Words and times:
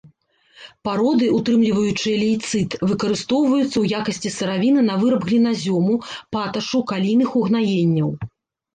Пароды, 0.87 1.25
утрымліваючыя 1.39 2.15
лейцыт, 2.23 2.69
выкарыстоўваюцца 2.93 3.67
ў 3.79 3.85
якасці 4.01 4.29
сыравіны 4.39 4.81
на 4.91 4.95
выраб 5.05 5.21
гліназёму, 5.31 5.93
паташу, 6.37 6.79
калійных 6.95 7.29
угнаенняў. 7.45 8.09